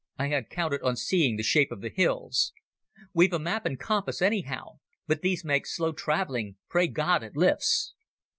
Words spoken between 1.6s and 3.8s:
of the hills." "We've a map and